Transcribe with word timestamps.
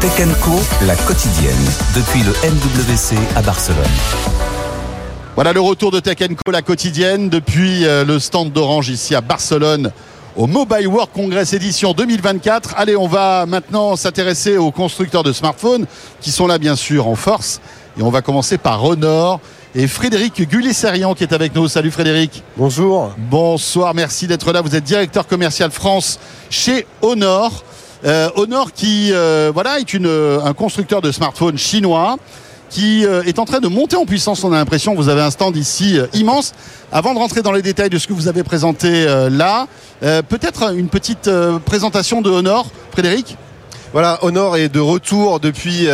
Tech 0.00 0.12
Co, 0.40 0.52
la 0.86 0.96
quotidienne, 0.96 1.54
depuis 1.94 2.22
le 2.22 2.30
MWC 2.30 3.18
à 3.36 3.42
Barcelone. 3.42 3.84
Voilà 5.34 5.52
le 5.52 5.60
retour 5.60 5.90
de 5.90 6.00
Tech 6.00 6.16
Co, 6.42 6.50
la 6.50 6.62
quotidienne, 6.62 7.28
depuis 7.28 7.84
euh, 7.84 8.02
le 8.06 8.18
stand 8.18 8.50
d'Orange 8.50 8.88
ici 8.88 9.14
à 9.14 9.20
Barcelone 9.20 9.92
au 10.36 10.46
Mobile 10.46 10.88
World 10.88 11.10
Congress 11.12 11.52
édition 11.52 11.92
2024. 11.92 12.76
Allez, 12.78 12.96
on 12.96 13.08
va 13.08 13.44
maintenant 13.44 13.94
s'intéresser 13.94 14.56
aux 14.56 14.70
constructeurs 14.70 15.22
de 15.22 15.34
smartphones 15.34 15.84
qui 16.22 16.30
sont 16.30 16.46
là 16.46 16.56
bien 16.56 16.76
sûr 16.76 17.06
en 17.06 17.14
force. 17.14 17.60
Et 17.98 18.02
on 18.02 18.10
va 18.10 18.22
commencer 18.22 18.56
par 18.56 18.82
Honor 18.82 19.38
et 19.74 19.86
Frédéric 19.86 20.48
Gulisserian 20.48 21.14
qui 21.14 21.24
est 21.24 21.34
avec 21.34 21.54
nous. 21.54 21.68
Salut 21.68 21.90
Frédéric. 21.90 22.42
Bonjour. 22.56 23.12
Bonsoir, 23.18 23.94
merci 23.94 24.26
d'être 24.26 24.50
là. 24.50 24.62
Vous 24.62 24.74
êtes 24.74 24.84
directeur 24.84 25.26
commercial 25.26 25.70
France 25.70 26.18
chez 26.48 26.86
Honor. 27.02 27.64
Euh, 28.04 28.30
Honor 28.36 28.72
qui 28.72 29.10
euh, 29.12 29.50
voilà, 29.52 29.78
est 29.78 29.92
une, 29.92 30.06
un 30.08 30.52
constructeur 30.54 31.02
de 31.02 31.12
smartphones 31.12 31.58
chinois 31.58 32.16
qui 32.70 33.04
euh, 33.04 33.22
est 33.24 33.38
en 33.38 33.44
train 33.44 33.60
de 33.60 33.68
monter 33.68 33.96
en 33.96 34.06
puissance. 34.06 34.42
On 34.44 34.52
a 34.52 34.56
l'impression, 34.56 34.94
vous 34.94 35.08
avez 35.08 35.20
un 35.20 35.30
stand 35.30 35.56
ici 35.56 35.98
euh, 35.98 36.06
immense. 36.14 36.54
Avant 36.92 37.12
de 37.12 37.18
rentrer 37.18 37.42
dans 37.42 37.52
les 37.52 37.62
détails 37.62 37.90
de 37.90 37.98
ce 37.98 38.06
que 38.06 38.12
vous 38.12 38.28
avez 38.28 38.44
présenté 38.44 38.88
euh, 39.06 39.28
là, 39.28 39.66
peut-être 40.00 40.72
une 40.74 40.88
petite 40.88 41.30
présentation 41.66 42.22
de 42.22 42.30
Honor, 42.30 42.66
Frédéric 42.90 43.36
Voilà, 43.92 44.18
Honor 44.22 44.56
est 44.56 44.70
de 44.70 44.80
retour 44.80 45.40
depuis 45.40 45.86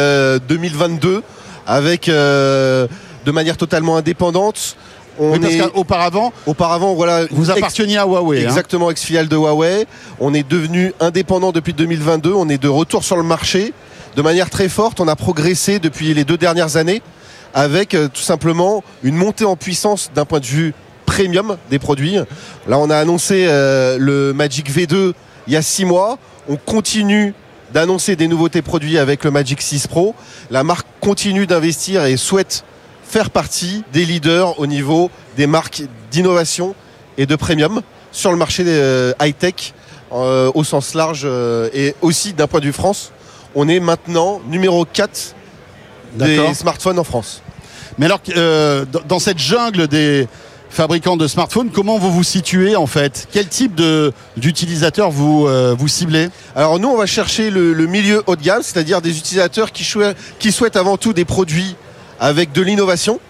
2022 0.49 1.25
avec 1.67 2.07
de 2.07 2.89
manière 3.33 3.57
totalement 3.57 3.97
indépendante. 3.97 4.77
On 5.19 5.41
est... 5.43 5.63
auparavant, 5.75 6.33
auparavant, 6.47 6.95
voilà, 6.95 7.25
vous 7.31 7.51
apparteniez 7.51 7.97
à 7.97 8.07
Huawei. 8.07 8.41
Hein. 8.41 8.49
Exactement, 8.49 8.91
ex-filiale 8.91 9.29
de 9.29 9.37
Huawei. 9.37 9.87
On 10.21 10.35
est 10.35 10.47
devenu 10.47 10.93
indépendant 11.01 11.53
depuis 11.53 11.73
2022. 11.73 12.33
On 12.33 12.49
est 12.49 12.63
de 12.63 12.69
retour 12.69 13.05
sur 13.05 13.17
le 13.17 13.23
marché 13.23 13.73
de 14.17 14.23
manière 14.23 14.51
très 14.51 14.69
forte. 14.69 15.01
On 15.01 15.09
a 15.09 15.17
progressé 15.17 15.79
depuis 15.79 16.15
les 16.15 16.25
deux 16.25 16.37
dernières 16.37 16.77
années 16.77 17.03
avec 17.55 17.95
euh, 17.95 18.09
tout 18.13 18.23
simplement 18.23 18.85
une 19.03 19.15
montée 19.15 19.45
en 19.45 19.57
puissance 19.57 20.11
d'un 20.15 20.25
point 20.25 20.41
de 20.41 20.47
vue 20.47 20.75
premium 21.07 21.57
des 21.71 21.79
produits. 21.79 22.17
Là, 22.69 22.79
on 22.79 22.91
a 22.91 22.97
annoncé 22.97 23.47
euh, 23.49 23.97
le 23.99 24.33
Magic 24.33 24.71
V2 24.71 25.13
il 25.47 25.53
y 25.53 25.57
a 25.57 25.63
six 25.63 25.85
mois. 25.85 26.19
On 26.49 26.57
continue 26.57 27.33
d'annoncer 27.73 28.17
des 28.17 28.29
nouveautés 28.29 28.63
produits 28.63 28.99
avec 28.99 29.25
le 29.25 29.31
Magic 29.31 29.61
6 29.61 29.87
Pro. 29.87 30.15
La 30.51 30.65
marque 30.65 30.87
continue 31.01 31.47
d'investir 31.47 32.05
et 32.05 32.17
souhaite 32.17 32.65
faire 33.09 33.31
partie 33.31 33.85
des 33.93 34.05
leaders 34.05 34.59
au 34.59 34.67
niveau 34.67 35.11
des 35.37 35.47
marques 35.47 35.83
d'innovation 36.11 36.75
et 37.19 37.27
de 37.27 37.37
premium 37.37 37.83
sur 38.13 38.31
le 38.31 38.37
marché 38.37 38.65
des 38.65 38.71
euh, 38.73 39.13
high-tech 39.21 39.73
au 40.11 40.65
sens 40.65 40.95
large 40.95 41.27
et 41.75 41.95
aussi 42.01 42.33
d'un 42.33 42.47
point 42.47 42.61
de 42.61 42.67
vue 42.67 42.73
France. 42.73 43.11
On 43.55 43.69
est 43.69 43.81
maintenant 43.81 44.41
numéro 44.49 44.85
4 44.85 45.35
des 46.15 46.55
smartphones 46.55 46.99
en 46.99 47.05
France. 47.05 47.43
Mais 47.99 48.07
alors, 48.07 48.21
euh, 48.37 48.85
dans 49.09 49.19
cette 49.19 49.39
jungle 49.39 49.89
des 49.89 50.29
fabricants 50.69 51.17
de 51.17 51.27
smartphones, 51.27 51.71
comment 51.71 51.99
vous 51.99 52.13
vous 52.13 52.25
situez 52.25 52.77
en 52.77 52.87
fait? 52.87 53.27
Quel 53.33 53.49
type 53.49 53.81
d'utilisateurs 54.37 55.11
vous, 55.11 55.47
euh, 55.47 55.75
vous 55.79 55.89
ciblez? 55.89 56.29
Alors 56.55 56.79
nous, 56.79 56.89
on 56.89 56.97
va 56.97 57.07
chercher 57.07 57.51
le, 57.51 57.75
milieu 57.87 58.23
haut 58.27 58.37
de 58.37 58.43
gamme, 58.43 58.63
c'est-à-dire 58.63 59.01
des 59.01 59.17
utilisateurs 59.17 59.73
qui, 59.73 59.91
qui 60.39 60.53
souhaitent 60.53 60.77
avant 60.77 60.99
tout 60.99 61.13
des 61.13 61.25
produits 61.25 61.77
avec 62.21 62.53
de 62.53 62.63
l'innovation, 62.63 63.21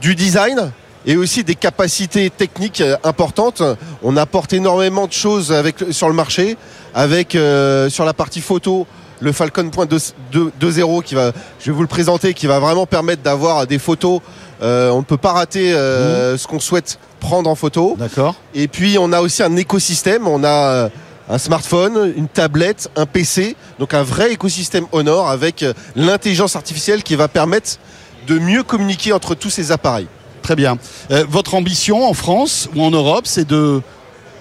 du 0.00 0.14
design, 0.14 0.72
et 1.06 1.16
aussi 1.16 1.44
des 1.44 1.54
capacités 1.54 2.30
techniques 2.30 2.80
euh, 2.80 2.96
importantes. 3.04 3.62
On 4.02 4.16
apporte 4.16 4.52
énormément 4.52 5.06
de 5.06 5.12
choses 5.12 5.52
avec, 5.52 5.76
sur 5.90 6.08
le 6.08 6.14
marché, 6.14 6.56
avec 6.94 7.32
sur 7.32 8.04
la 8.04 8.14
partie 8.14 8.40
photo 8.40 8.86
le 9.20 9.32
Falcon 9.32 9.70
Point 9.70 9.86
2.0 9.86 11.02
qui 11.02 11.14
va, 11.14 11.32
je 11.60 11.66
vais 11.66 11.72
vous 11.72 11.82
le 11.82 11.88
présenter, 11.88 12.34
qui 12.34 12.46
va 12.46 12.58
vraiment 12.58 12.86
permettre 12.86 13.22
d'avoir 13.22 13.66
des 13.66 13.78
photos. 13.78 14.20
Euh, 14.62 14.90
on 14.90 14.98
ne 14.98 15.04
peut 15.04 15.16
pas 15.16 15.32
rater 15.32 15.72
euh, 15.72 16.34
mmh. 16.34 16.38
ce 16.38 16.46
qu'on 16.46 16.60
souhaite 16.60 16.98
prendre 17.20 17.48
en 17.48 17.54
photo. 17.54 17.96
D'accord. 17.98 18.34
Et 18.54 18.68
puis 18.68 18.96
on 18.98 19.12
a 19.12 19.20
aussi 19.20 19.42
un 19.42 19.56
écosystème. 19.56 20.26
On 20.26 20.44
a 20.44 20.48
euh, 20.48 20.88
un 21.28 21.38
smartphone, 21.38 22.12
une 22.16 22.28
tablette, 22.28 22.90
un 22.96 23.06
PC, 23.06 23.56
donc 23.78 23.94
un 23.94 24.02
vrai 24.02 24.32
écosystème 24.32 24.86
Honor 24.92 25.28
avec 25.28 25.64
l'intelligence 25.94 26.56
artificielle 26.56 27.02
qui 27.02 27.16
va 27.16 27.28
permettre 27.28 27.78
de 28.26 28.38
mieux 28.38 28.62
communiquer 28.62 29.12
entre 29.12 29.34
tous 29.34 29.50
ces 29.50 29.72
appareils. 29.72 30.08
Très 30.42 30.56
bien. 30.56 30.78
votre 31.28 31.54
ambition 31.54 32.08
en 32.08 32.14
France 32.14 32.68
ou 32.76 32.82
en 32.82 32.90
Europe, 32.90 33.26
c'est 33.26 33.46
de 33.46 33.82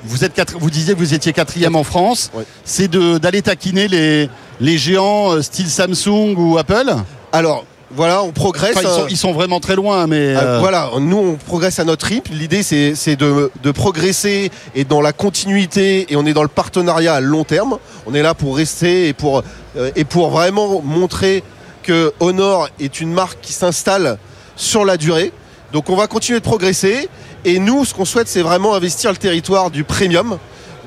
vous, 0.06 0.24
êtes 0.24 0.56
vous 0.59 0.69
disiez 0.69 0.94
que 0.94 1.00
vous 1.00 1.13
étiez 1.13 1.34
quatrième 1.34 1.75
en 1.75 1.84
France. 1.84 2.31
C'est 2.63 2.90
d'aller 2.90 3.41
taquiner 3.41 3.88
les, 3.88 4.29
les 4.59 4.78
géants 4.78 5.31
euh, 5.31 5.41
style 5.41 5.69
Samsung 5.69 6.35
ou 6.38 6.57
Apple? 6.57 6.94
Alors, 7.31 7.66
voilà, 7.95 8.23
on 8.23 8.31
progresse. 8.31 8.78
ils, 9.09 9.17
sont, 9.17 9.31
vraiment 9.31 9.59
très 9.59 9.75
loin, 9.75 10.06
mais. 10.07 10.35
Ah, 10.35 10.44
euh, 10.44 10.59
voilà, 10.59 10.89
nous, 11.00 11.17
on 11.17 11.35
progresse 11.35 11.79
à 11.79 11.83
notre 11.83 12.06
rythme. 12.06 12.33
L'idée, 12.33 12.63
c'est 12.63 13.16
de, 13.16 13.51
de, 13.63 13.72
progresser 13.72 14.51
et 14.75 14.83
dans 14.83 15.01
la 15.01 15.13
continuité, 15.13 16.11
et 16.11 16.16
on 16.16 16.25
est 16.25 16.33
dans 16.33 16.44
le 16.44 16.50
partenariat 16.50 17.16
à 17.16 17.22
long 17.22 17.44
terme. 17.44 17.78
On 18.06 18.13
est 18.13 18.22
là 18.22 18.33
pour 18.33 18.57
rester 18.57 19.07
et 19.07 19.13
pour, 19.13 19.44
euh, 19.78 19.91
et 19.95 20.03
pour 20.03 20.29
vraiment 20.29 20.81
montrer 20.81 21.44
que 21.83 22.13
Honor 22.19 22.69
est 22.79 23.00
une 23.00 23.13
marque 23.13 23.39
qui 23.41 23.53
s'installe 23.53 24.17
sur 24.56 24.85
la 24.85 24.97
durée. 24.97 25.31
Donc, 25.72 25.89
on 25.89 25.95
va 25.95 26.07
continuer 26.07 26.39
de 26.39 26.45
progresser. 26.45 27.09
Et 27.44 27.59
nous, 27.59 27.85
ce 27.85 27.94
qu'on 27.94 28.06
souhaite, 28.06 28.27
c'est 28.27 28.41
vraiment 28.41 28.73
investir 28.75 29.12
le 29.12 29.17
territoire 29.17 29.72
du 29.72 29.83
premium. 29.83 30.38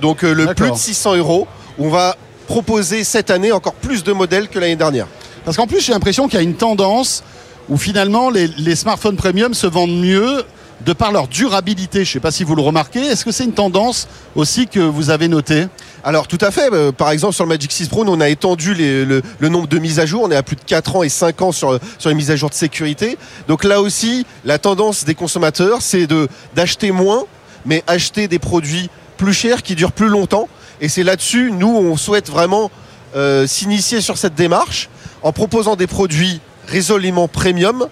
Donc, 0.01 0.23
le 0.23 0.55
plus 0.55 0.71
de 0.71 0.77
600 0.77 1.17
euros. 1.17 1.47
On 1.79 1.89
va 1.89 2.17
proposer 2.49 3.05
cette 3.05 3.31
année 3.31 3.53
encore 3.53 3.75
plus 3.75 4.03
de 4.03 4.13
modèles 4.13 4.49
que 4.49 4.59
l'année 4.59 4.77
dernière. 4.77 5.07
Parce 5.49 5.57
qu'en 5.57 5.67
plus, 5.67 5.81
j'ai 5.81 5.95
l'impression 5.95 6.29
qu'il 6.29 6.35
y 6.35 6.41
a 6.41 6.43
une 6.43 6.57
tendance 6.57 7.25
où 7.71 7.79
finalement 7.79 8.29
les, 8.29 8.77
smartphones 8.77 9.17
premium 9.17 9.55
se 9.55 9.67
vendent 9.67 9.99
mieux 9.99 10.45
de 10.85 10.93
par 10.93 11.11
leur 11.11 11.27
durabilité. 11.27 12.05
Je 12.05 12.11
ne 12.11 12.13
sais 12.13 12.21
pas 12.21 12.31
si 12.31 12.45
vous 12.45 12.55
le 12.55 12.61
remarquez. 12.61 13.01
Est-ce 13.01 13.25
que 13.25 13.33
c'est 13.33 13.45
une 13.45 13.55
tendance 13.55 14.09
aussi 14.37 14.67
que 14.67 14.81
vous 14.81 15.09
avez 15.09 15.27
notée? 15.27 15.65
Alors 16.05 16.29
tout 16.29 16.37
à 16.43 16.51
fait. 16.51 16.71
Euh, 16.75 16.93
par 16.93 17.11
exemple 17.13 17.33
sur 17.33 17.45
le 17.45 17.49
Magic 17.49 17.73
6 17.73 17.89
Pro, 17.89 18.05
on 18.07 18.21
a 18.21 18.29
étendu 18.29 18.75
le, 18.75 19.23
nombre 19.49 19.69
de 19.69 19.79
mises 19.79 19.99
à 19.99 20.05
jour. 20.05 20.21
On 20.23 20.31
est 20.31 20.37
à 20.37 20.43
plus 20.43 20.57
de 20.57 20.61
4 20.67 20.97
ans 20.97 21.03
et 21.03 21.09
5 21.09 21.41
ans 21.41 21.53
sur, 21.53 21.81
sur 21.97 22.11
les 22.11 22.15
mises 22.15 22.31
à 22.31 22.37
jour 22.37 22.51
de 22.51 22.55
sécurité. 22.55 23.17
Donc 23.49 23.65
là 23.65 23.81
aussi, 23.81 24.27
la 24.45 24.59
tendance 24.59 25.07
des 25.07 25.15
consommateurs, 25.15 25.79
c'est 25.81 26.07
d'acheter 26.55 26.91
moins, 26.91 27.25
mais 27.65 27.83
acheter 27.87 28.29
des 28.29 28.39
produits 28.39 28.91
plus 29.17 29.33
chers 29.33 29.63
qui 29.63 29.77
durent 29.77 29.93
plus 29.93 30.09
longtemps. 30.09 30.47
Et 30.83 30.91
c'est 30.91 31.05
là-dessus, 31.05 31.53
nous, 31.53 31.75
on 31.75 31.97
souhaite 31.97 32.29
vraiment 32.29 32.71
euh, 33.17 33.47
s'initier 33.47 34.01
sur 34.01 34.19
cette 34.19 34.35
démarche 34.35 34.89
en 35.23 35.33
proposant 35.33 35.77
des 35.77 35.87
produits 35.87 36.41
résolument 36.67 37.29
premium 37.29 37.87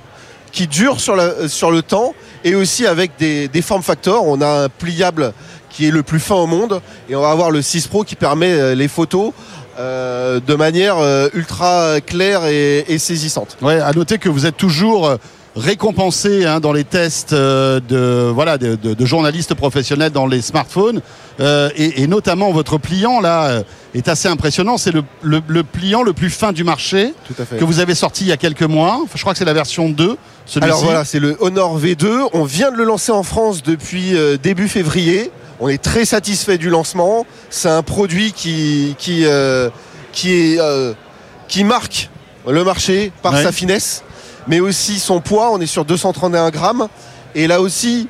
qui 0.53 0.67
durent 0.67 1.01
sur, 1.01 1.19
euh, 1.19 1.49
le 1.71 1.81
temps 1.81 2.15
et 2.45 2.55
aussi 2.55 2.87
avec 2.87 3.13
des, 3.19 3.49
des 3.49 3.63
form. 3.63 3.83
On 4.07 4.41
a 4.41 4.65
un 4.65 4.69
pliable 4.69 5.33
qui 5.71 5.87
est 5.87 5.91
le 5.91 6.03
plus 6.03 6.21
fin 6.21 6.35
au 6.35 6.47
monde 6.47 6.81
et 7.09 7.17
on 7.17 7.23
va 7.23 7.31
avoir 7.31 7.51
le 7.51 7.63
6 7.63 7.87
Pro 7.89 8.05
qui 8.05 8.15
permet 8.15 8.53
euh, 8.53 8.75
les 8.75 8.89
photos 8.89 9.33
de 9.79 10.55
manière 10.55 10.97
ultra 11.35 12.01
claire 12.01 12.47
et, 12.47 12.97
saisissante. 12.99 13.59
Ouais, 13.61 13.79
à 13.79 13.93
noter 13.93 14.17
que 14.17 14.31
vous 14.31 14.47
êtes 14.47 14.57
toujours 14.57 15.19
récompensé 15.57 16.45
hein, 16.45 16.61
dans 16.61 16.73
les 16.73 16.85
tests 16.85 17.33
euh, 17.33 17.81
de, 17.81 18.31
voilà, 18.31 18.59
de, 18.59 19.07
journalistes 19.07 19.55
professionnels 19.55 20.13
dans 20.13 20.27
les 20.27 20.43
smartphones. 20.43 21.01
Euh, 21.41 21.71
et, 21.77 22.07
notamment 22.07 22.51
votre 22.51 22.79
pliant 22.79 23.21
là 23.21 23.47
euh, 23.47 23.63
est 23.95 24.09
assez 24.09 24.29
impressionnant. 24.29 24.79
C'est 24.79 24.93
le, 24.93 25.63
pliant 25.63 26.03
le 26.03 26.13
plus 26.13 26.31
fin 26.31 26.53
du 26.53 26.65
marché 26.65 27.15
que 27.59 27.65
vous 27.65 27.81
avez 27.81 27.95
sorti 27.95 28.25
il 28.25 28.29
y 28.29 28.33
a 28.33 28.37
quelques 28.37 28.63
mois. 28.63 29.05
je 29.15 29.21
crois 29.21 29.33
que 29.33 29.39
c'est 29.39 29.45
la 29.45 29.53
version 29.55 29.89
2. 29.89 30.17
Alors 30.61 30.85
voilà, 30.85 31.05
c'est 31.05 31.21
le 31.21 31.37
Honor 31.41 31.79
V2. 31.79 32.29
On 32.33 32.45
vient 32.45 32.71
de 32.71 32.77
le 32.77 32.85
lancer 32.85 33.13
en 33.13 33.23
France 33.23 33.63
depuis 33.63 34.15
début 34.43 34.69
février. 34.69 35.31
On 35.59 35.69
est 35.69 35.83
très 35.83 36.05
satisfait 36.05 36.59
du 36.59 36.69
lancement. 36.69 37.27
C'est 37.51 37.71
un 37.71 37.83
produit 37.83 38.33
qui, 38.33 38.95
qui, 38.99 39.25
qui, 40.13 40.33
est, 40.33 40.59
qui 41.49 41.65
marque 41.65 42.11
le 42.47 42.63
marché 42.63 43.11
par 43.23 43.37
sa 43.37 43.53
finesse 43.53 44.05
mais 44.47 44.61
aussi 44.61 44.99
son 44.99 45.21
poids. 45.21 45.51
On 45.53 45.61
est 45.61 45.67
sur 45.67 45.85
231 45.85 46.51
grammes. 46.51 46.89
Et 47.35 47.47
là 47.47 47.61
aussi, 47.61 48.09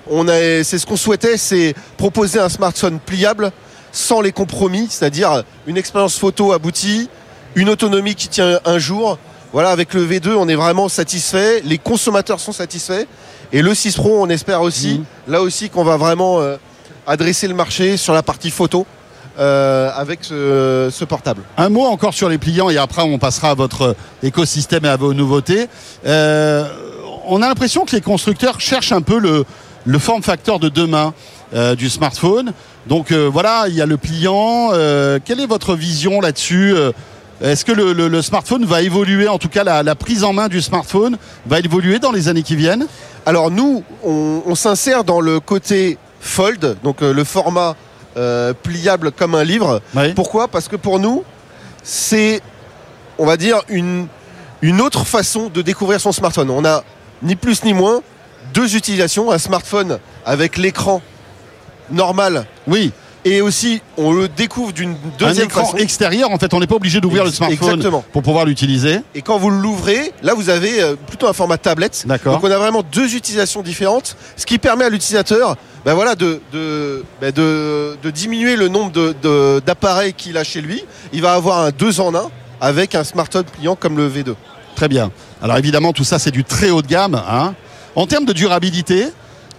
c'est 0.63 0.79
ce 0.79 0.87
qu'on 0.87 0.97
souhaitait, 0.97 1.37
c'est 1.37 1.75
proposer 1.97 2.39
un 2.39 2.49
smartphone 2.49 3.01
pliable 3.01 3.51
sans 3.91 4.21
les 4.21 4.31
compromis, 4.31 4.87
c'est-à-dire 4.91 5.43
une 5.67 5.77
expérience 5.77 6.17
photo 6.17 6.53
aboutie, 6.53 7.09
une 7.55 7.69
autonomie 7.69 8.15
qui 8.15 8.29
tient 8.29 8.61
un 8.65 8.79
jour. 8.79 9.19
Voilà, 9.53 9.71
avec 9.71 9.95
le 9.95 10.07
V2, 10.07 10.35
on 10.35 10.49
est 10.49 10.55
vraiment 10.55 10.89
satisfait. 10.89 11.61
Les 11.65 11.79
consommateurs 11.79 12.39
sont 12.39 12.53
satisfaits. 12.53 13.07
Et 13.53 13.63
le 13.63 13.75
6 13.75 13.97
Pro, 13.97 14.23
on 14.23 14.29
espère 14.29 14.61
aussi, 14.61 14.99
mmh. 14.99 15.33
là 15.33 15.41
aussi, 15.41 15.71
qu'on 15.71 15.85
va 15.85 15.97
vraiment 15.97 16.41
euh, 16.41 16.57
adresser 17.07 17.49
le 17.49 17.55
marché 17.55 17.97
sur 17.97 18.13
la 18.13 18.23
partie 18.23 18.51
photo. 18.51 18.87
Euh, 19.39 19.91
avec 19.95 20.21
ce, 20.25 21.05
portable. 21.05 21.43
Un 21.59 21.69
mot 21.69 21.85
encore 21.85 22.15
sur 22.15 22.31
les 22.31 22.39
pliants 22.39 22.71
et 22.71 22.79
après 22.79 23.03
on 23.03 23.19
passera 23.19 23.51
à 23.51 23.55
votre 23.55 23.95
écosystème 24.23 24.87
et 24.87 24.89
à 24.89 24.97
vos 24.97 25.13
nouveautés. 25.13 25.67
Euh, 26.07 26.67
on 27.27 27.43
a 27.43 27.49
l'impression 27.49 27.85
que 27.85 27.95
les 27.95 28.01
constructeurs 28.01 28.61
cherchent 28.61 28.93
un 28.93 29.03
peu 29.03 29.19
le, 29.19 29.45
le 29.85 29.99
form 29.99 30.23
factor 30.23 30.59
de 30.59 30.71
demain 30.71 31.13
euh, 31.55 31.75
du 31.75 31.91
smartphone. 31.91 32.53
Donc 32.87 33.13
voilà, 33.13 33.67
il 33.69 33.75
y 33.75 33.83
a 33.83 33.87
le 33.87 33.99
pliant. 33.99 34.71
quelle 35.25 35.41
est 35.41 35.47
votre 35.47 35.75
vision 35.75 36.21
là-dessus 36.23 36.75
Est-ce 37.43 37.65
que 37.67 37.73
le, 37.73 37.93
le- 37.93 38.09
le 38.09 38.23
smartphone 38.23 38.65
va 38.65 38.81
évoluer, 38.81 39.29
en 39.29 39.39
tout 39.39 39.49
cas 39.51 39.65
la, 39.65 39.83
la 39.83 39.95
prise 39.97 40.25
en 40.25 40.33
main 40.33 40.49
du 40.49 40.63
smartphone 40.63 41.19
va 41.47 41.59
évoluer 41.59 41.99
dans 41.99 42.13
les 42.13 42.29
années 42.29 42.43
qui 42.45 42.57
viennent? 42.57 42.87
Alors 43.27 43.51
nous, 43.51 43.83
on, 44.03 44.43
on 44.47 44.55
s'insère 44.55 45.05
dans 45.05 45.21
le 45.21 45.41
côté 45.41 45.99
fold, 46.21 46.77
donc 46.83 47.03
euh, 47.03 47.13
le 47.13 47.25
format 47.25 47.75
euh, 48.17 48.53
pliable 48.55 49.13
comme 49.13 49.35
un 49.35 49.45
livre. 49.45 49.81
Oui. 49.95 50.13
Pourquoi? 50.15 50.49
Parce 50.49 50.69
que 50.69 50.77
pour 50.77 50.99
nous, 50.99 51.25
c'est, 51.83 52.41
on 53.19 53.27
va 53.27 53.37
dire, 53.37 53.61
une, 53.69 54.07
une 54.63 54.81
autre 54.81 55.05
façon 55.05 55.49
de 55.49 55.63
découvrir 55.63 56.01
son 56.01 56.13
smartphone. 56.13 56.51
On 56.51 56.65
a 56.65 56.83
ni 57.23 57.37
plus 57.37 57.65
ni 57.65 57.75
moins 57.75 58.01
deux 58.55 58.77
utilisations, 58.77 59.31
un 59.31 59.39
smartphone 59.39 59.99
avec 60.25 60.57
l'écran 60.57 61.03
normal 61.91 62.47
Oui, 62.67 62.93
et 63.27 63.43
aussi 63.43 63.83
on 63.99 64.13
le 64.13 64.29
découvre 64.29 64.73
d'une 64.73 64.93
un 64.93 64.97
deuxième 65.19 65.47
écran 65.47 65.65
façon. 65.65 65.77
extérieur, 65.77 66.31
en 66.31 66.39
fait, 66.39 66.55
on 66.55 66.61
n'est 66.61 66.67
pas 66.67 66.77
obligé 66.77 67.01
d'ouvrir 67.01 67.25
le 67.25 67.31
smartphone 67.31 67.69
exactement. 67.71 68.05
pour 68.13 68.23
pouvoir 68.23 68.45
l'utiliser. 68.47 69.01
Et 69.15 69.21
quand 69.21 69.37
vous 69.39 69.51
l'ouvrez, 69.51 70.13
là 70.23 70.33
vous 70.35 70.49
avez 70.49 70.81
euh, 70.81 70.95
plutôt 70.95 71.27
un 71.27 71.33
format 71.33 71.59
tablette. 71.59 72.05
D'accord. 72.07 72.35
Donc 72.35 72.45
on 72.45 72.51
a 72.51 72.57
vraiment 72.59 72.83
deux 72.83 73.15
utilisations 73.15 73.63
différentes, 73.63 74.17
ce 74.37 74.47
qui 74.47 74.59
permet 74.59 74.85
à 74.85 74.89
l'utilisateur 74.89 75.57
ben 75.85 75.95
voilà, 75.95 76.15
de, 76.17 76.41
de, 76.53 77.05
ben 77.21 77.31
de, 77.31 77.97
de 78.03 78.11
diminuer 78.11 78.57
le 78.57 78.67
nombre 78.69 79.15
d'appareils 79.61 80.15
qu'il 80.15 80.37
a 80.37 80.43
chez 80.45 80.61
lui. 80.61 80.83
Il 81.13 81.23
va 81.23 81.35
avoir 81.35 81.61
un 81.61 81.71
2 81.71 82.01
en 82.01 82.15
1 82.15 82.23
avec 82.61 82.95
un 82.95 83.05
smartphone 83.05 83.45
pliant 83.45 83.77
comme 83.77 83.97
le 83.97 84.09
V2. 84.09 84.35
Très 84.75 84.89
bien. 84.89 85.11
Alors 85.43 85.57
évidemment, 85.59 85.93
tout 85.93 86.05
ça, 86.05 86.19
c'est 86.19 86.31
du 86.31 86.43
très 86.45 86.71
haut 86.71 86.83
de 86.83 86.87
gamme. 86.89 87.15
hein. 87.15 87.55
En 87.95 88.07
termes 88.07 88.25
de 88.25 88.33
durabilité, 88.33 89.07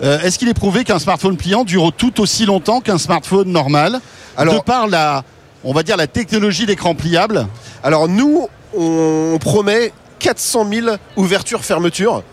euh, 0.03 0.19
est-ce 0.21 0.37
qu'il 0.37 0.47
est 0.49 0.53
prouvé 0.53 0.83
qu'un 0.83 0.99
smartphone 0.99 1.37
pliant 1.37 1.63
dure 1.63 1.91
tout 1.95 2.19
aussi 2.21 2.45
longtemps 2.45 2.81
qu'un 2.81 2.97
smartphone 2.97 3.49
normal 3.51 3.99
Alors- 4.37 4.55
De 4.55 4.59
par 4.59 4.87
la, 4.87 5.23
on 5.63 5.73
va 5.73 5.83
dire, 5.83 5.97
la 5.97 6.07
technologie 6.07 6.65
d'écran 6.65 6.93
pliable 6.95 7.47
Alors 7.83 8.07
nous, 8.07 8.47
on 8.77 9.37
promet 9.39 9.91
400 10.19 10.67
000 10.71 10.87
ouvertures-fermetures. 11.15 12.23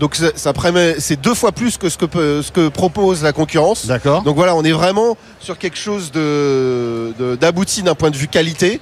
Donc 0.00 0.16
ça, 0.16 0.26
ça 0.34 0.52
c'est 0.98 1.20
deux 1.20 1.34
fois 1.34 1.52
plus 1.52 1.76
que 1.78 1.88
ce 1.88 1.96
que, 1.96 2.04
peut- 2.04 2.42
ce 2.42 2.50
que 2.50 2.68
propose 2.68 3.22
la 3.22 3.32
concurrence. 3.32 3.86
D'accord. 3.86 4.22
Donc 4.22 4.34
voilà, 4.36 4.54
on 4.56 4.64
est 4.64 4.72
vraiment 4.72 5.16
sur 5.40 5.56
quelque 5.56 5.78
chose 5.78 6.10
de- 6.10 7.36
d'abouti 7.36 7.82
d'un 7.82 7.94
point 7.94 8.10
de 8.10 8.16
vue 8.16 8.26
qualité. 8.28 8.80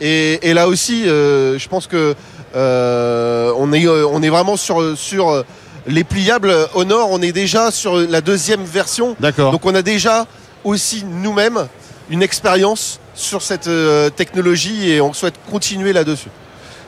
Et, 0.00 0.48
et 0.48 0.54
là 0.54 0.66
aussi, 0.66 1.06
euh, 1.08 1.58
je 1.58 1.68
pense 1.68 1.86
que 1.86 2.14
euh, 2.56 3.52
on, 3.58 3.72
est, 3.72 3.86
on 3.86 4.22
est 4.22 4.28
vraiment 4.30 4.56
sur, 4.56 4.96
sur 4.96 5.44
les 5.86 6.04
pliables 6.04 6.52
Honor. 6.74 7.08
On 7.10 7.22
est 7.22 7.32
déjà 7.32 7.70
sur 7.70 7.96
la 7.96 8.20
deuxième 8.20 8.64
version. 8.64 9.16
D'accord. 9.20 9.52
Donc 9.52 9.64
on 9.64 9.74
a 9.74 9.82
déjà 9.82 10.26
aussi 10.64 11.04
nous-mêmes 11.04 11.66
une 12.10 12.22
expérience 12.22 13.00
sur 13.14 13.42
cette 13.42 13.68
euh, 13.68 14.10
technologie 14.10 14.90
et 14.90 15.00
on 15.00 15.12
souhaite 15.12 15.34
continuer 15.50 15.92
là-dessus. 15.92 16.28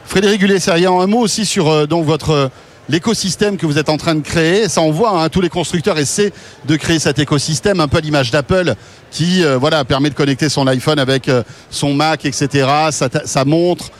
Frédéric 0.04 0.40
Gullet-Serrier, 0.40 0.86
un 0.86 1.06
mot 1.06 1.20
aussi 1.20 1.46
sur 1.46 1.68
euh, 1.68 1.86
donc 1.86 2.04
votre 2.04 2.30
euh, 2.30 2.48
l'écosystème 2.88 3.56
que 3.56 3.66
vous 3.66 3.78
êtes 3.78 3.88
en 3.88 3.96
train 3.96 4.14
de 4.14 4.20
créer. 4.20 4.68
Ça, 4.68 4.80
on 4.80 4.90
voit, 4.90 5.22
hein, 5.22 5.28
tous 5.28 5.40
les 5.40 5.48
constructeurs 5.48 5.98
essaient 5.98 6.32
de 6.66 6.76
créer 6.76 6.98
cet 6.98 7.18
écosystème, 7.18 7.80
un 7.80 7.88
peu 7.88 7.98
à 7.98 8.00
l'image 8.00 8.30
d'Apple, 8.30 8.74
qui 9.10 9.44
euh, 9.44 9.58
voilà 9.58 9.84
permet 9.84 10.10
de 10.10 10.14
connecter 10.14 10.48
son 10.48 10.66
iPhone 10.66 10.98
avec 10.98 11.28
euh, 11.28 11.42
son 11.70 11.94
Mac, 11.94 12.24
etc. 12.24 12.68
Ça 12.90 13.44
montre. 13.44 13.90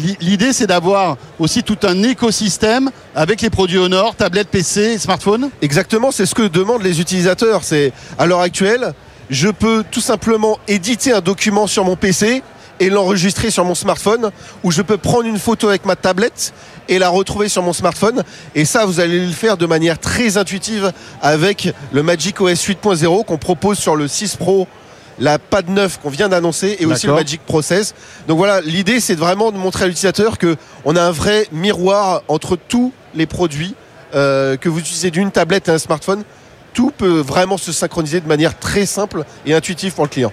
L'i- 0.00 0.16
L'idée, 0.20 0.52
c'est 0.52 0.66
d'avoir 0.66 1.16
aussi 1.38 1.62
tout 1.62 1.78
un 1.82 2.02
écosystème 2.02 2.90
avec 3.14 3.40
les 3.42 3.50
produits 3.50 3.78
Honor, 3.78 4.14
tablettes, 4.16 4.48
PC, 4.48 4.98
smartphone. 4.98 5.50
Exactement, 5.62 6.10
c'est 6.10 6.26
ce 6.26 6.34
que 6.34 6.46
demandent 6.48 6.82
les 6.82 7.00
utilisateurs. 7.00 7.62
C'est 7.64 7.92
à 8.18 8.26
l'heure 8.26 8.40
actuelle, 8.40 8.92
je 9.28 9.48
peux 9.48 9.84
tout 9.90 10.00
simplement 10.00 10.58
éditer 10.68 11.12
un 11.12 11.20
document 11.20 11.66
sur 11.66 11.84
mon 11.84 11.96
PC 11.96 12.42
et 12.82 12.88
l'enregistrer 12.88 13.50
sur 13.50 13.64
mon 13.66 13.74
smartphone, 13.74 14.30
ou 14.64 14.70
je 14.70 14.80
peux 14.80 14.96
prendre 14.96 15.26
une 15.26 15.38
photo 15.38 15.68
avec 15.68 15.84
ma 15.84 15.96
tablette 15.96 16.54
et 16.88 16.98
la 16.98 17.10
retrouver 17.10 17.50
sur 17.50 17.62
mon 17.62 17.74
smartphone. 17.74 18.22
Et 18.54 18.64
ça, 18.64 18.86
vous 18.86 19.00
allez 19.00 19.20
le 19.26 19.32
faire 19.32 19.58
de 19.58 19.66
manière 19.66 19.98
très 19.98 20.38
intuitive 20.38 20.90
avec 21.20 21.74
le 21.92 22.02
Magic 22.02 22.40
OS 22.40 22.66
8.0 22.66 23.24
qu'on 23.26 23.36
propose 23.36 23.78
sur 23.78 23.96
le 23.96 24.08
6 24.08 24.36
Pro, 24.36 24.66
la 25.20 25.38
Pad 25.38 25.68
9 25.68 26.00
qu'on 26.00 26.08
vient 26.10 26.28
d'annoncer 26.28 26.76
et 26.80 26.86
aussi 26.86 27.06
le. 27.06 27.12
Magic 27.12 27.40
Pro 27.46 27.62
16. 27.62 27.94
Donc 28.26 28.38
voilà, 28.38 28.60
l'idée 28.62 28.98
c'est 29.00 29.14
vraiment 29.14 29.52
de 29.52 29.58
montrer 29.58 29.84
à 29.84 29.86
l'utilisateur 29.86 30.38
que 30.38 30.56
on 30.84 30.96
a 30.96 31.02
un 31.02 31.10
vrai 31.10 31.46
miroir 31.52 32.22
entre 32.26 32.56
tous 32.56 32.92
les 33.14 33.26
produits 33.26 33.74
euh, 34.14 34.56
que 34.56 34.68
vous 34.68 34.80
utilisez 34.80 35.10
d'une 35.10 35.30
tablette 35.30 35.68
à 35.68 35.74
un 35.74 35.78
smartphone. 35.78 36.24
Tout 36.72 36.90
peut 36.96 37.20
vraiment 37.20 37.58
se 37.58 37.72
synchroniser 37.72 38.20
de 38.20 38.28
manière 38.28 38.58
très 38.58 38.86
simple 38.86 39.24
et 39.44 39.54
intuitive 39.54 39.92
pour 39.92 40.04
le 40.04 40.10
client. 40.10 40.32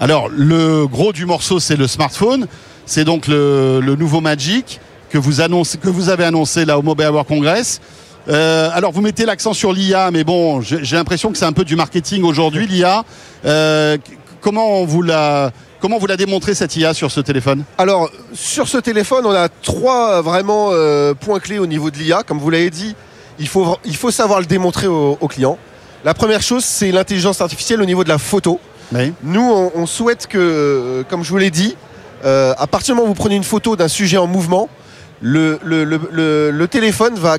Alors, 0.00 0.28
le 0.28 0.86
gros 0.86 1.12
du 1.12 1.24
morceau, 1.24 1.58
c'est 1.58 1.76
le 1.76 1.86
smartphone. 1.86 2.46
C'est 2.86 3.04
donc 3.04 3.26
le, 3.26 3.80
le 3.80 3.96
nouveau 3.96 4.20
Magic 4.20 4.80
que 5.10 5.18
vous, 5.18 5.40
annoncez, 5.40 5.78
que 5.78 5.88
vous 5.88 6.08
avez 6.08 6.24
annoncé 6.24 6.64
là 6.64 6.78
au 6.78 6.82
Mobile 6.82 7.08
World 7.08 7.26
Congress. 7.26 7.80
Euh, 8.28 8.68
alors, 8.74 8.92
vous 8.92 9.00
mettez 9.00 9.24
l'accent 9.24 9.52
sur 9.54 9.72
l'IA, 9.72 10.10
mais 10.10 10.22
bon, 10.24 10.60
j'ai 10.60 10.96
l'impression 10.96 11.30
que 11.32 11.38
c'est 11.38 11.44
un 11.46 11.52
peu 11.52 11.64
du 11.64 11.76
marketing 11.76 12.22
aujourd'hui, 12.24 12.66
l'IA. 12.66 13.04
Euh, 13.44 13.96
comment 14.40 14.84
vous 14.84 15.02
l'a 15.02 15.50
comment 15.80 15.98
vous 15.98 16.06
l'a 16.06 16.16
démontré 16.16 16.54
cette 16.54 16.74
IA 16.76 16.92
sur 16.92 17.10
ce 17.10 17.20
téléphone? 17.20 17.64
Alors, 17.78 18.10
sur 18.34 18.68
ce 18.68 18.78
téléphone, 18.78 19.24
on 19.26 19.30
a 19.32 19.48
trois 19.48 20.14
euh, 20.18 20.22
vraiment 20.22 20.70
euh, 20.72 21.14
points 21.14 21.38
clés 21.40 21.58
au 21.58 21.66
niveau 21.66 21.90
de 21.90 21.96
l'IA. 21.96 22.22
Comme 22.22 22.38
vous 22.38 22.50
l'avez 22.50 22.70
dit, 22.70 22.94
il 23.38 23.48
faut, 23.48 23.76
il 23.84 23.96
faut 23.96 24.10
savoir 24.10 24.40
le 24.40 24.46
démontrer 24.46 24.88
au, 24.88 25.16
au 25.20 25.28
client. 25.28 25.56
La 26.04 26.14
première 26.14 26.42
chose, 26.42 26.64
c'est 26.64 26.90
l'intelligence 26.92 27.40
artificielle 27.40 27.80
au 27.80 27.86
niveau 27.86 28.04
de 28.04 28.08
la 28.08 28.18
photo. 28.18 28.60
Oui. 28.92 29.12
Nous, 29.22 29.40
on, 29.40 29.72
on 29.74 29.86
souhaite 29.86 30.26
que, 30.26 31.04
comme 31.08 31.22
je 31.24 31.30
vous 31.30 31.38
l'ai 31.38 31.50
dit, 31.50 31.76
euh, 32.24 32.54
à 32.58 32.66
partir 32.66 32.94
du 32.94 32.98
moment 33.00 33.10
où 33.10 33.14
vous 33.14 33.20
prenez 33.20 33.36
une 33.36 33.44
photo 33.44 33.74
d'un 33.76 33.88
sujet 33.88 34.16
en 34.18 34.26
mouvement, 34.26 34.68
le, 35.20 35.58
le- 35.64 35.84
le- 35.84 36.00
le- 36.12 36.50
le 36.50 36.68
téléphone 36.68 37.14
va 37.16 37.38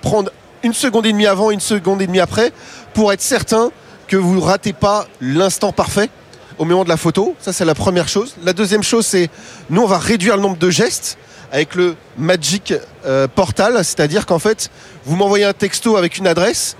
prendre 0.00 0.30
une 0.62 0.74
seconde 0.74 1.06
et 1.06 1.12
demie 1.12 1.26
avant, 1.26 1.50
une 1.50 1.60
seconde 1.60 2.02
et 2.02 2.06
demie 2.06 2.20
après, 2.20 2.52
pour 2.94 3.12
être 3.12 3.22
certain 3.22 3.70
que 4.08 4.16
vous 4.16 4.34
ne 4.34 4.40
ratez 4.40 4.72
pas 4.72 5.06
l'instant 5.20 5.72
parfait 5.72 6.10
au 6.58 6.64
moment 6.64 6.84
de 6.84 6.88
la 6.88 6.96
photo. 6.96 7.34
Ça, 7.40 7.52
c'est 7.52 7.64
la 7.64 7.74
première 7.74 8.08
chose. 8.08 8.34
La 8.42 8.52
deuxième 8.52 8.82
chose, 8.82 9.06
c'est 9.06 9.30
nous, 9.70 9.82
on 9.82 9.86
va 9.86 9.98
réduire 9.98 10.36
le 10.36 10.42
nombre 10.42 10.58
de 10.58 10.70
gestes 10.70 11.16
avec 11.52 11.74
le 11.74 11.96
Magic 12.16 12.74
euh, 13.06 13.26
Portal, 13.26 13.74
c'est-à-dire 13.78 14.26
qu'en 14.26 14.38
fait, 14.38 14.70
vous 15.04 15.16
m'envoyez 15.16 15.44
un 15.44 15.52
texto 15.52 15.96
avec 15.96 16.18
une 16.18 16.26
adresse, 16.26 16.76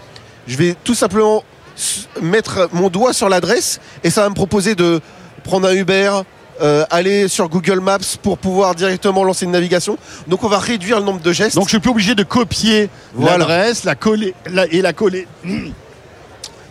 je 0.47 0.57
vais 0.57 0.77
tout 0.85 0.95
simplement 0.95 1.45
mettre 2.21 2.69
mon 2.73 2.89
doigt 2.89 3.13
sur 3.13 3.29
l'adresse 3.29 3.81
et 4.05 4.11
ça 4.11 4.23
va 4.23 4.29
me 4.29 4.35
proposer 4.35 4.75
de 4.75 5.01
prendre 5.45 5.67
un 5.67 5.73
Uber, 5.73 6.21
euh, 6.63 6.85
aller 6.91 7.29
sur 7.29 7.49
Google 7.49 7.81
Maps 7.81 7.99
pour 8.23 8.39
pouvoir 8.39 8.75
directement 8.75 9.25
lancer 9.25 9.45
une 9.45 9.51
navigation. 9.53 9.97
Donc 10.29 10.45
on 10.45 10.49
va 10.49 10.59
réduire 10.59 10.99
le 10.99 11.05
nombre 11.07 11.21
de 11.21 11.33
gestes. 11.33 11.57
Donc, 11.57 11.65
je 11.65 11.71
suis 11.71 11.81
plus 11.81 11.91
obligé 11.91 12.15
de 12.15 12.23
copier 12.23 12.89
Voilà. 13.15 13.39
l'adresse, 13.39 13.85
la 13.85 13.95
coller 13.95 14.35
la- 14.47 14.67
et 14.67 14.83
la 14.83 14.93
coller. 14.93 15.27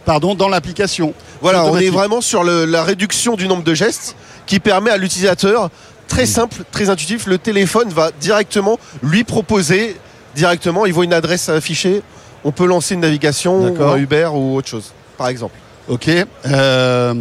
Pardon, 0.06 0.34
dans 0.34 0.50
l'application. 0.50 1.14
Voilà, 1.42 1.66
on 1.66 1.78
est 1.78 1.90
vraiment 1.90 2.22
sur 2.22 2.44
le- 2.44 2.66
la 2.66 2.84
réduction 2.84 3.36
du 3.36 3.48
nombre 3.48 3.64
de 3.64 3.74
gestes 3.74 4.16
qui 4.48 4.60
permet 4.60 4.90
à 4.90 4.98
l'utilisateur, 4.98 5.70
très 6.08 6.26
simple, 6.26 6.64
très 6.72 6.90
intuitif, 6.90 7.28
le 7.28 7.38
téléphone 7.38 7.90
va 7.90 8.10
directement 8.20 8.80
lui 9.04 9.24
proposer, 9.24 9.96
directement, 10.36 10.86
il 10.88 10.94
voit 10.94 11.04
une 11.04 11.14
adresse 11.14 11.50
affichée, 11.50 12.02
on 12.44 12.52
peut 12.52 12.66
lancer 12.66 12.96
une 12.96 13.02
navigation, 13.02 13.76
un 13.80 13.98
Uber 13.98 14.30
ou 14.34 14.56
autre 14.56 14.68
chose, 14.70 14.94
par 15.18 15.28
exemple. 15.28 15.56
Ok. 15.88 16.10
Euh, 16.48 17.14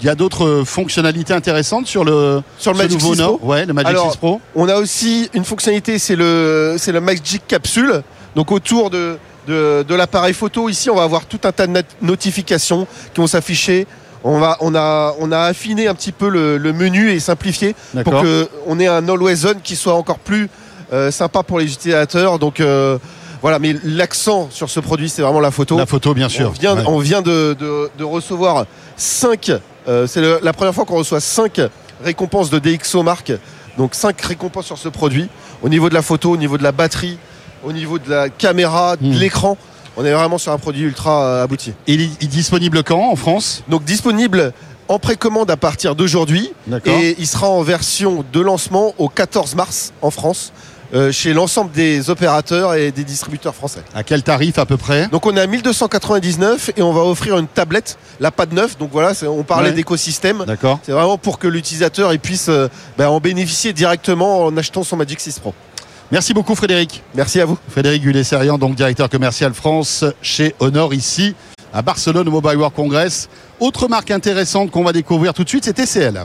Il 0.00 0.06
y 0.06 0.08
a 0.08 0.14
d'autres 0.14 0.62
fonctionnalités 0.64 1.32
intéressantes 1.34 1.86
sur 1.86 2.04
le, 2.04 2.42
Sur 2.58 2.72
le 2.72 2.78
Magic 2.78 2.92
nouveau 3.00 3.14
6 3.14 3.20
Nord 3.20 3.38
Pro 3.38 3.48
Ouais, 3.48 3.66
le 3.66 3.72
Magic 3.74 3.88
Alors, 3.90 4.10
6 4.12 4.16
Pro. 4.18 4.40
On 4.54 4.68
a 4.68 4.76
aussi 4.76 5.28
une 5.34 5.44
fonctionnalité, 5.44 5.98
c'est 5.98 6.16
le, 6.16 6.76
c'est 6.78 6.92
le 6.92 7.00
Magic 7.00 7.46
Capsule. 7.46 8.02
Donc 8.34 8.50
autour 8.52 8.88
de, 8.90 9.18
de, 9.46 9.84
de 9.86 9.94
l'appareil 9.94 10.32
photo, 10.32 10.68
ici, 10.68 10.88
on 10.88 10.96
va 10.96 11.02
avoir 11.02 11.26
tout 11.26 11.40
un 11.44 11.52
tas 11.52 11.66
de 11.66 11.72
not- 11.72 11.80
notifications 12.00 12.86
qui 13.12 13.20
vont 13.20 13.26
s'afficher. 13.26 13.86
On, 14.24 14.38
va, 14.38 14.56
on, 14.60 14.74
a, 14.74 15.14
on 15.18 15.32
a 15.32 15.38
affiné 15.40 15.86
un 15.88 15.94
petit 15.94 16.12
peu 16.12 16.28
le, 16.28 16.56
le 16.58 16.72
menu 16.72 17.10
et 17.10 17.20
simplifié 17.20 17.74
pour 18.04 18.22
qu'on 18.22 18.78
ait 18.78 18.86
un 18.86 19.08
Always 19.08 19.46
On 19.46 19.54
qui 19.62 19.76
soit 19.76 19.94
encore 19.94 20.18
plus 20.18 20.48
euh, 20.92 21.10
sympa 21.10 21.42
pour 21.42 21.58
les 21.58 21.72
utilisateurs. 21.72 22.38
Donc 22.38 22.60
euh, 22.60 22.98
voilà, 23.42 23.58
mais 23.58 23.74
l'accent 23.84 24.48
sur 24.50 24.68
ce 24.68 24.80
produit, 24.80 25.08
c'est 25.08 25.22
vraiment 25.22 25.40
la 25.40 25.50
photo. 25.50 25.76
La 25.78 25.86
photo, 25.86 26.12
bien 26.14 26.26
On 26.26 26.30
sûr. 26.30 26.50
vient, 26.52 26.76
Ouais. 26.76 26.82
on 26.86 26.98
vient 26.98 27.22
de, 27.22 27.54
de- 27.58 27.90
de 27.98 28.04
recevoir 28.04 28.66
5, 28.96 29.52
c'est 29.86 30.20
le- 30.20 30.40
la 30.42 30.52
première 30.52 30.74
fois 30.74 30.84
qu'on 30.84 30.96
reçoit 30.96 31.20
5 31.20 31.60
récompenses 32.04 32.50
de 32.50 32.58
DxO 32.58 33.02
Mark. 33.02 33.32
Donc 33.78 33.94
5 33.94 34.20
récompenses 34.20 34.66
sur 34.66 34.78
ce 34.78 34.88
produit. 34.88 35.28
Au 35.62 35.68
niveau 35.68 35.88
de 35.88 35.94
la 35.94 36.02
photo, 36.02 36.30
au 36.32 36.36
niveau 36.36 36.58
de 36.58 36.62
la 36.62 36.72
batterie, 36.72 37.18
au 37.64 37.72
niveau 37.72 37.98
de 37.98 38.08
la 38.10 38.28
caméra, 38.28 38.96
de 38.96 39.06
Hmm. 39.06 39.12
l'écran. 39.12 39.56
On 39.96 40.04
est 40.04 40.12
vraiment 40.12 40.38
sur 40.38 40.52
un 40.52 40.58
produit 40.58 40.82
ultra 40.84 41.24
euh, 41.24 41.44
abouti. 41.44 41.72
Il 41.86 42.00
est 42.00 42.10
il 42.20 42.24
est 42.24 42.28
disponible 42.28 42.82
quand 42.82 43.10
en 43.10 43.16
France? 43.16 43.62
Donc 43.68 43.84
disponible 43.84 44.52
en 44.88 44.98
précommande 44.98 45.50
à 45.50 45.56
partir 45.56 45.94
d'aujourd'hui. 45.94 46.52
Et 46.86 47.16
il 47.18 47.26
sera 47.26 47.48
en 47.48 47.62
version 47.62 48.24
de 48.32 48.40
lancement 48.40 48.94
au 48.98 49.08
14 49.08 49.54
mars 49.54 49.92
en 50.02 50.10
France. 50.10 50.52
Euh, 50.94 51.12
chez 51.12 51.32
l'ensemble 51.32 51.70
des 51.72 52.10
opérateurs 52.10 52.74
et 52.74 52.90
des 52.90 53.04
distributeurs 53.04 53.54
français. 53.54 53.82
À 53.94 54.02
quel 54.02 54.22
tarif 54.22 54.58
à 54.58 54.66
peu 54.66 54.76
près? 54.76 55.08
Donc 55.08 55.26
on 55.26 55.36
est 55.36 55.40
à 55.40 55.46
1299 55.46 56.72
et 56.76 56.82
on 56.82 56.92
va 56.92 57.02
offrir 57.02 57.38
une 57.38 57.46
tablette, 57.46 57.98
la 58.18 58.30
de 58.30 58.54
neuf. 58.54 58.78
Donc 58.78 58.90
voilà, 58.92 59.12
on 59.28 59.42
parlait 59.42 59.68
Ouais. 59.70 59.74
d'écosystème. 59.74 60.44
D'accord. 60.46 60.78
C'est 60.82 60.92
vraiment 60.92 61.18
pour 61.18 61.38
que 61.38 61.46
l'utilisateur 61.46 62.12
il 62.12 62.18
puisse 62.20 62.48
euh, 62.48 62.68
ben, 62.98 63.08
en 63.08 63.20
bénéficier 63.20 63.72
directement 63.72 64.44
en 64.46 64.56
achetant 64.56 64.82
son 64.82 64.96
Magic 64.96 65.20
6 65.20 65.38
Pro. 65.38 65.54
Merci 66.10 66.34
beaucoup 66.34 66.54
Frédéric. 66.54 67.02
Merci 67.14 67.40
à 67.40 67.44
vous. 67.44 67.56
Frédéric 67.68 68.02
Gullet-Serian, 68.02 68.58
donc 68.58 68.74
directeur 68.74 69.08
commercial 69.08 69.54
France 69.54 70.04
chez 70.22 70.54
Honor 70.58 70.92
ici 70.94 71.34
à 71.72 71.82
Barcelone 71.82 72.26
au 72.26 72.32
Mobile 72.32 72.56
World 72.56 72.74
Congress. 72.74 73.28
Autre 73.60 73.86
marque 73.86 74.10
intéressante 74.10 74.70
qu'on 74.72 74.82
va 74.82 74.92
découvrir 74.92 75.34
tout 75.34 75.44
de 75.44 75.48
suite, 75.48 75.64
c'est 75.64 75.74
TCL. 75.74 76.24